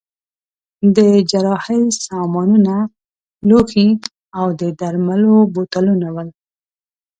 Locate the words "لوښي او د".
3.47-4.61